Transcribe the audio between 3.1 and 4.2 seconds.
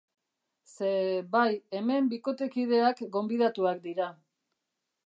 gonbidatuak dira.